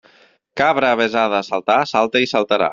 Cabra 0.61 0.89
avesada 0.97 1.39
a 1.41 1.47
saltar 1.53 1.79
salta 1.95 2.27
i 2.29 2.35
saltarà. 2.37 2.69